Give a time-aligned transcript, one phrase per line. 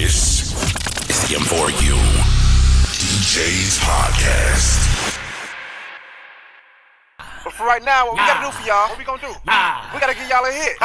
[0.00, 0.52] This
[1.10, 1.98] is the M4U
[2.94, 4.78] DJs Podcast.
[7.42, 9.34] But for right now, what we gotta do for y'all, what we gonna do?
[9.92, 10.78] We gotta give y'all a hit.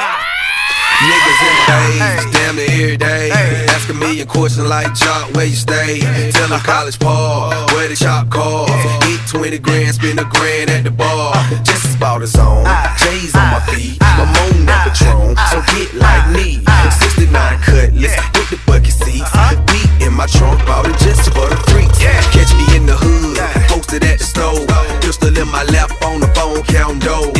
[1.03, 3.29] Niggas in the days, damn near every day.
[3.75, 5.99] Ask a million questions like Joc, where you stay?
[6.31, 8.69] Tell them College Park, where the shop call.
[9.11, 11.33] Eat 20 grand, spend a grand at the bar.
[11.35, 11.63] Uh.
[11.63, 12.47] Just as about his uh.
[12.47, 12.63] own.
[13.03, 13.71] J's on my uh.
[13.71, 15.35] feet, my moan at Patron.
[15.51, 16.63] So get like me.
[16.99, 19.27] 69 cutlass with the bucket seats.
[19.27, 19.59] Uh-huh.
[19.67, 21.99] Beat in my trunk, bought it just for the freaks.
[21.99, 24.67] Catch me in the hood, posted at the stove.
[25.01, 27.32] Pistol in my lap on the phone, count dough.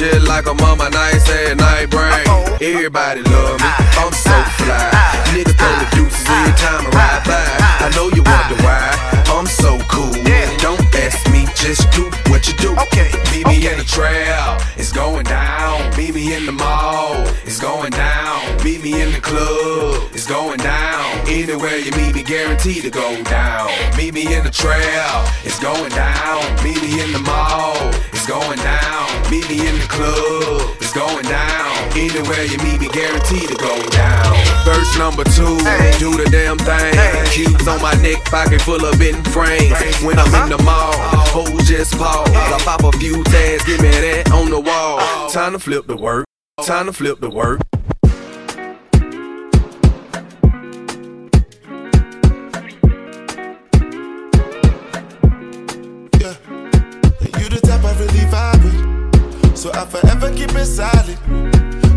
[0.00, 2.24] Just like a mama, nice and night brain.
[2.58, 3.68] Everybody love me,
[4.00, 4.88] I'm so fly.
[5.36, 7.84] Niggas throw the deuces every time I ride by.
[7.84, 8.96] I know you wonder why,
[9.28, 10.10] I'm so cool.
[10.56, 12.72] Don't ask me, just do what you do.
[12.80, 15.94] Okay, Meet me in the trail, it's going down.
[15.98, 17.12] Meet me in the mall,
[17.44, 18.64] it's going down.
[18.64, 21.04] Meet me in the club, going down.
[21.26, 23.68] Anywhere you meet me, guaranteed to go down.
[23.96, 26.38] Meet me in the trail, it's going down.
[26.62, 27.74] Meet me in the mall,
[28.14, 29.10] it's going down.
[29.28, 31.74] Meet me in the club, it's going down.
[31.98, 34.30] Anywhere you meet me, guaranteed to go down.
[34.62, 35.98] Verse number two, Hey.
[35.98, 36.94] do the damn thing.
[36.94, 37.26] Hey.
[37.34, 39.74] Cubes on my neck, pocket full of bitten frames.
[40.06, 40.62] When I'm in the uh-huh.
[40.62, 40.94] mall,
[41.34, 42.30] hoes just pause.
[42.30, 44.98] I pop a few tags, give me that on the wall.
[45.00, 45.28] Oh.
[45.32, 46.24] Time to flip the work.
[46.62, 47.60] Time to flip the work.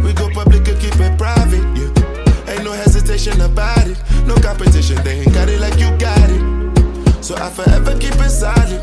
[0.04, 1.64] We go public and keep it private.
[1.78, 2.52] Yeah.
[2.52, 3.98] Ain't no hesitation about it.
[4.26, 4.98] No competition.
[5.04, 7.24] They ain't got it like you got it.
[7.24, 8.82] So I forever keep it solid.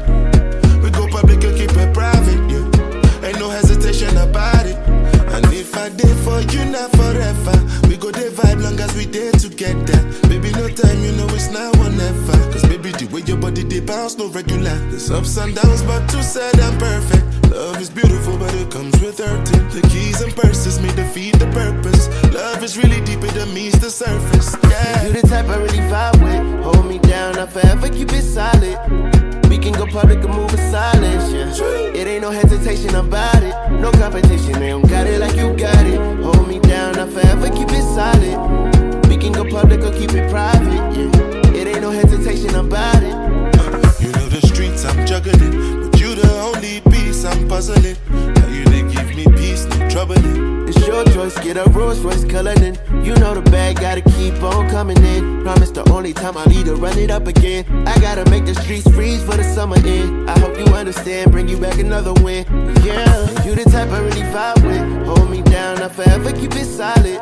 [0.83, 2.41] We go public and keep it private.
[2.51, 3.27] Yeah.
[3.27, 4.77] Ain't no hesitation about it.
[5.35, 7.57] And if I did for you, not forever.
[7.89, 10.01] We go dey vibe long as we did together.
[10.29, 12.39] Baby, no time, you know it's now or never.
[12.53, 12.65] Cause
[13.01, 14.77] the way your body they bounce, no regular.
[14.91, 17.25] There's ups and downs, but too sad and perfect.
[17.51, 19.69] Love is beautiful, but it comes with hurting.
[19.71, 22.09] The keys and purses may defeat the purpose.
[22.35, 24.55] Love is really deeper than meets the surface.
[24.65, 25.05] Yeah.
[25.05, 26.65] You the type I really vibe with.
[26.65, 28.77] Hold me down, I'll forever keep it solid.
[29.49, 31.33] We can go public or move in silence.
[31.33, 31.97] Yeah.
[31.97, 33.55] It ain't no hesitation about it.
[33.81, 35.99] No competition, they don't got it like you got it.
[36.23, 39.09] Hold me down, I'll forever keep it solid.
[39.09, 40.97] We can go public or keep it private.
[40.97, 41.50] Yeah.
[41.81, 43.15] Ain't no hesitation about it.
[44.05, 47.97] You know the streets I'm juggling, but you the only piece I'm puzzling.
[48.11, 50.69] Now you they give me peace, no troubling.
[50.69, 52.77] It's your choice, get a Rolls Royce coloring.
[53.03, 55.43] You know the bag, gotta keep on coming in.
[55.43, 57.65] Promise the only time I leave to run it up again.
[57.89, 60.29] I gotta make the streets freeze for the summer end.
[60.29, 62.45] I hope you understand, bring you back another win.
[62.85, 63.09] Yeah,
[63.47, 65.07] you the type I really vibe with.
[65.07, 67.21] Hold me down, I forever keep it solid.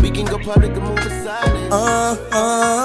[0.00, 1.72] We can go public and move in silence.
[1.72, 2.79] Uh, uh,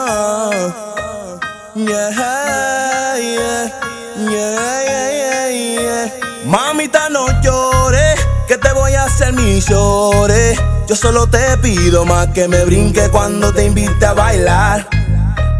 [6.46, 10.60] Mamita, no llores, que te voy a hacer mis llores.
[10.88, 14.88] Yo solo te pido más que me brinque cuando te invite a bailar.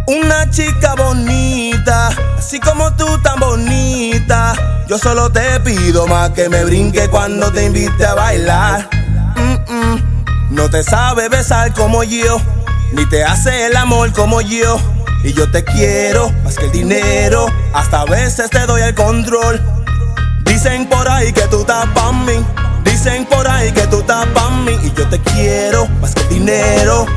[0.08, 4.54] Una chica bonita, así como tú tan bonita.
[4.88, 8.90] Yo solo te pido más que me brinque cuando te invite a bailar.
[10.52, 12.40] No te sabe besar como yo,
[12.94, 14.80] ni te hace el amor como yo.
[15.26, 19.60] Y yo te quiero más que el dinero, hasta a veces te doy el control.
[20.44, 22.46] Dicen por ahí que tú estás pa' mí,
[22.84, 24.78] dicen por ahí que tú estás pa' mí.
[24.84, 27.08] Y yo te quiero más que el dinero.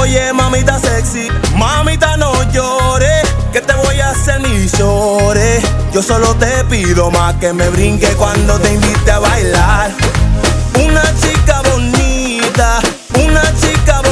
[0.00, 5.62] Oye, mamita sexy, mamita no llores, que te voy a hacer ni llores.
[5.92, 9.90] Yo solo te pido más que me brinque cuando te invite a bailar.
[10.82, 12.80] Una chica bonita,
[13.14, 14.11] una chica bonita.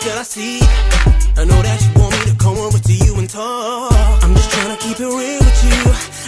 [0.00, 0.60] finest girl I see.
[1.36, 3.92] I know that you want me to come over to you and talk.
[4.24, 5.80] I'm just tryna keep it real with you.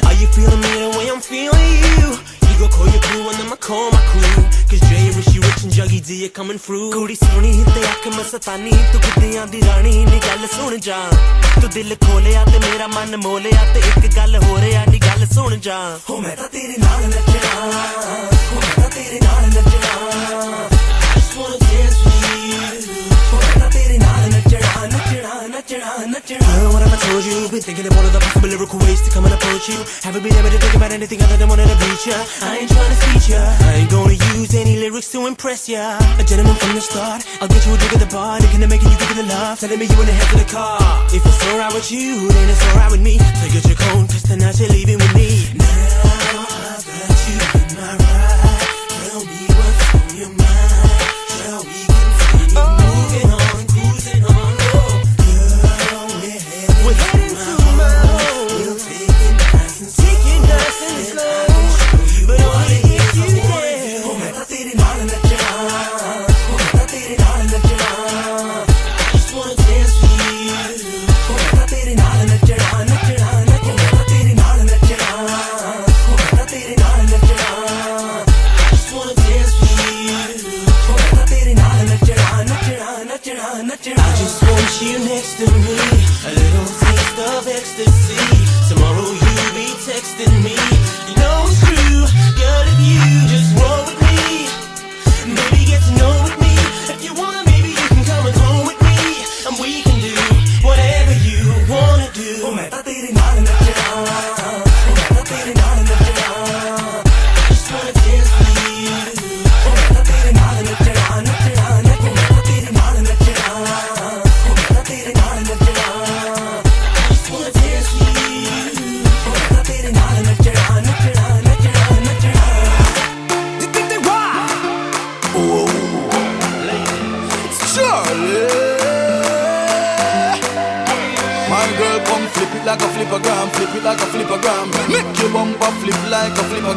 [0.06, 2.08] Are you feeling me the way I'm feeling you?
[2.48, 5.72] You go call your crew and I'ma call my crew Cause Jay Rishi Rich and
[5.72, 10.18] Juggy D are coming through ਕੁੜੀ ਸੋਹਣੀ ਤੇ ਅੱਖ ਮਸਤਾਨੀ ਤੂੰ ਕਿੱਦਿਆਂ ਦੀ ਰਾਣੀ ਨੀ
[10.26, 10.98] ਗੱਲ ਸੁਣ ਜਾ
[11.60, 15.56] ਤੂੰ ਦਿਲ ਖੋਲਿਆ ਤੇ ਮੇਰਾ ਮਨ ਮੋਲਿਆ ਤੇ ਇੱਕ ਗੱਲ ਹੋ ਰਿਆ ਨੀ ਗੱਲ ਸੁਣ
[15.68, 15.78] ਜਾ
[16.10, 20.61] ਹੋ ਮੈਂ ਤਾਂ ਤੇਰੇ ਨਾਲ ਨੱਚਣਾ ਹੋ ਮੈਂ ਤਾਂ ਤੇਰੇ ਨਾਲ ਨੱਚਣਾ
[26.13, 27.49] not your Girl, what have I told you?
[27.49, 29.81] Been thinking of all of the possible lyrical ways to come and approach you.
[30.05, 32.17] Haven't been able to think about anything other than wanting to reach ya.
[32.45, 35.97] I ain't trying to feature I ain't gonna use any lyrics to impress ya.
[36.21, 38.39] A gentleman from the start I'll get you a drink at the bar.
[38.39, 40.49] Looking to make you give of the love Telling me you wanna head of the
[40.53, 40.77] car.
[41.09, 43.17] If it's alright with you, then it's alright with me.
[43.17, 45.49] So get your cone, cause tonight you're leaving with me.
[45.57, 45.72] now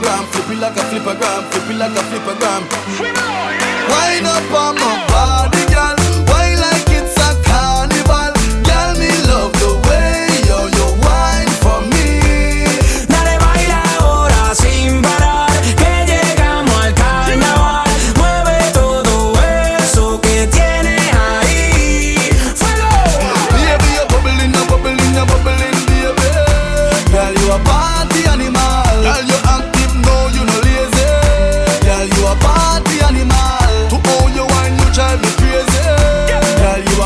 [0.07, 2.63] flippergram, flip it like a flippergram, flip it like a flippergram.
[3.91, 5.96] Wind up on my body, girl.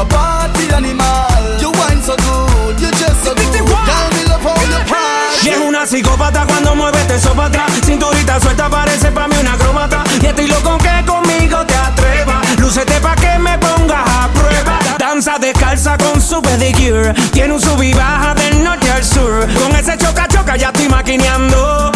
[0.00, 1.60] A party animal.
[1.60, 3.52] You wine so good, you just so good.
[3.52, 5.44] Girl, me love how you pride.
[5.44, 7.70] Y es una psicópata cuando mueve este eso para atrás.
[7.84, 10.02] Cinturita suelta, parece pa' mí una acróbata.
[10.20, 12.58] Y estoy loco que conmigo te atrevas.
[12.58, 14.78] Lúcete pa' que me pongas a prueba.
[14.98, 17.12] Danza descalza con su pedicure.
[17.32, 19.46] Tiene un sub y baja del norte al sur.
[19.60, 21.92] Con ese choca choca ya estoy maquineando.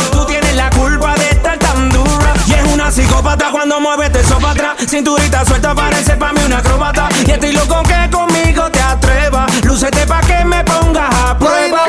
[3.50, 4.76] Cuando mueve este eso para atrás.
[4.88, 7.08] Cinturita suelta, parece pa' mí una acróbata.
[7.26, 9.64] Y estoy loco que conmigo te atrevas.
[9.64, 11.88] Lúcete pa' que me pongas a prueba.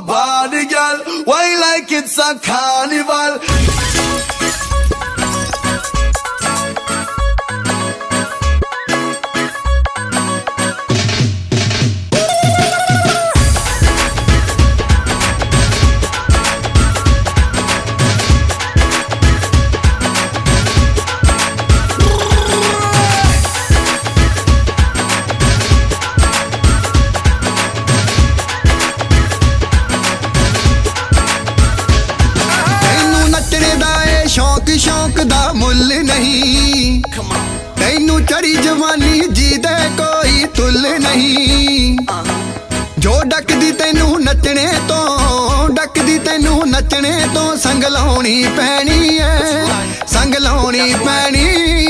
[0.00, 1.24] body, girl.
[1.26, 3.40] Wine like it's a carnival.
[36.20, 37.02] ਨਹੀਂ।
[37.76, 41.98] ਤੈਨੂੰ ਚੜੀ ਜਵਾਨੀ ਜਿਹਦੇ ਕੋਈ ਤੁੱਲ ਨਹੀਂ।
[42.98, 49.64] ਜੋ ਡੱਕਦੀ ਤੈਨੂੰ ਨੱਚਣੇ ਤੋਂ, ਡੱਕਦੀ ਤੈਨੂੰ ਨੱਚਣੇ ਤੋਂ ਸੰਗ ਲਾਉਣੀ ਪੈਣੀ ਐ।
[50.06, 51.46] ਸੰਗ ਲਾਉਣੀ ਪੈਣੀ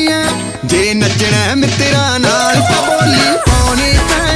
[0.06, 0.24] ਐ।
[0.64, 4.29] ਜੇ ਨੱਚਣਾ ਮਿੱਤਰਾਂ ਨਾਲ ਤਾਂ ਬੋਲੀ ਪਾਉਣੀ ਪੈਣੀ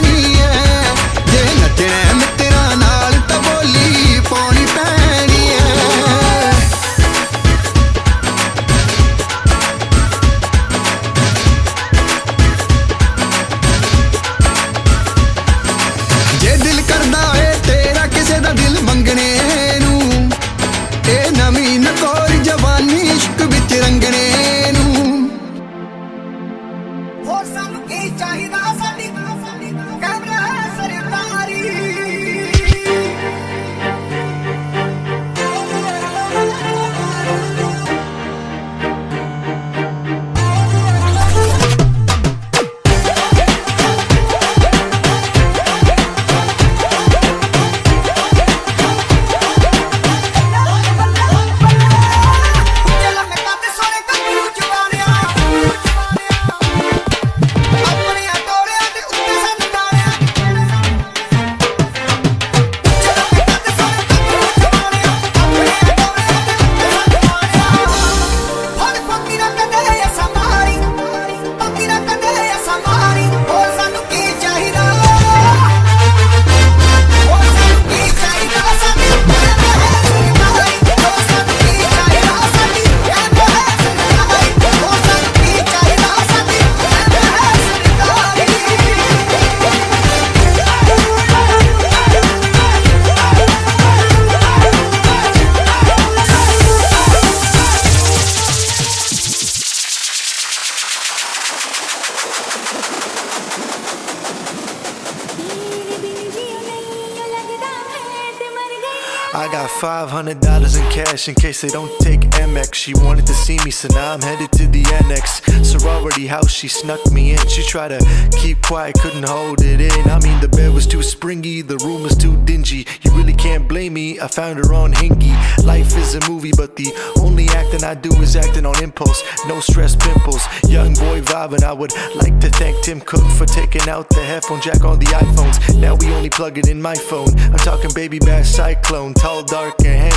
[110.15, 112.75] got $500 in cash in case they don't take AmEx.
[112.75, 115.43] She wanted to see me, so now I'm headed to the annex.
[115.69, 117.47] Sorority house, she snuck me in.
[117.49, 120.11] She tried to keep quiet, couldn't hold it in.
[120.11, 122.87] I mean, the bed was too springy, the room was too dingy.
[123.03, 125.35] You really can't blame me, I found her on Hingy.
[125.65, 129.23] Life is a movie, but the only acting I do is acting on impulse.
[129.49, 130.45] No stress pimples.
[130.69, 134.61] Young boy vibing, I would like to thank Tim Cook for taking out the headphone
[134.61, 135.79] jack on the iPhones.
[135.79, 137.29] Now we only plug it in my phone.
[137.39, 140.14] I'm talking baby bash cyclone, tall, dark, and handsome.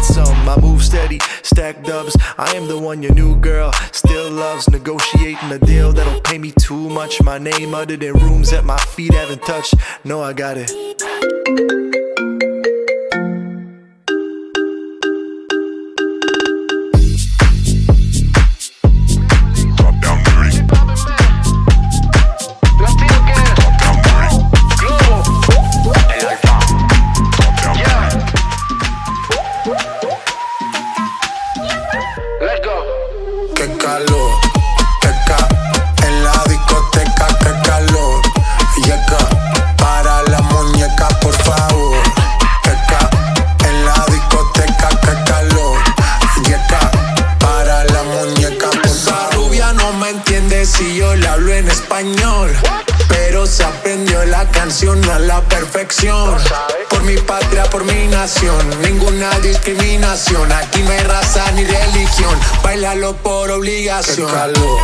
[0.48, 2.16] I move steady, stack dubs.
[2.38, 4.70] I am the one your new girl still loves.
[4.70, 7.22] Negotiating a deal that'll pay me too much.
[7.22, 9.75] My name uttered in rooms that my feet haven't touched.
[10.06, 11.87] No, I got it.
[54.38, 56.38] La canción a la perfección.
[56.91, 60.51] Por mi patria, por mi nación, ninguna discriminación.
[60.51, 62.38] Aquí no hay raza ni religión.
[62.62, 64.27] Bailalo por obligación.
[64.27, 64.79] Qué calor.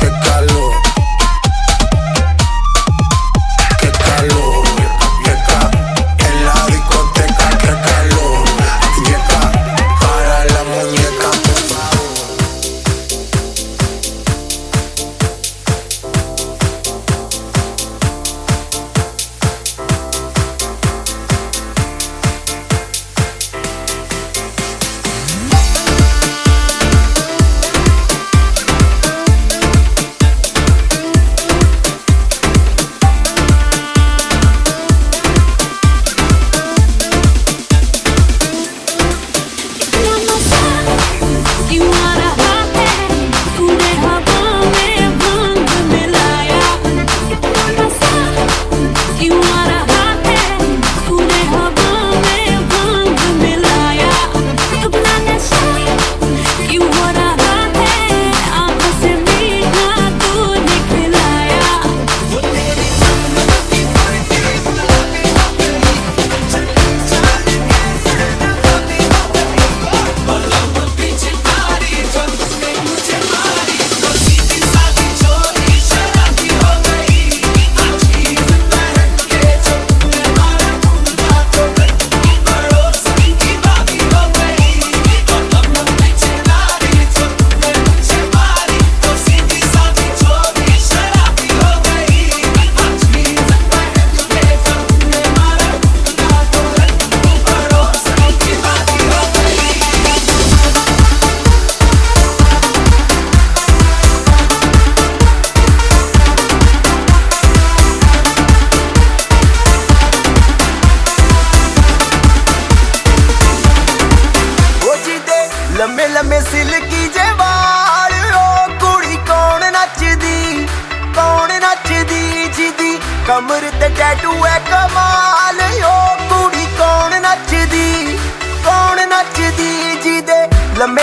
[0.00, 0.69] Qué calor.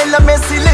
[0.05, 0.66] let me see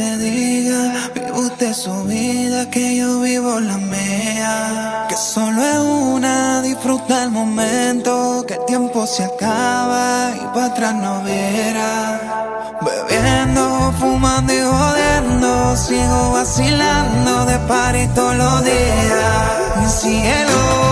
[0.00, 1.10] se diga.
[1.14, 5.06] Vive usted su vida, que yo vivo la mía.
[5.08, 8.44] Que solo es una, disfruta el momento.
[8.46, 12.78] Que el tiempo se acaba y para atrás no verá.
[12.86, 15.76] Bebiendo, fumando y jodiendo.
[15.76, 19.50] Sigo vacilando de par todos los días.
[19.80, 20.89] Mi cielo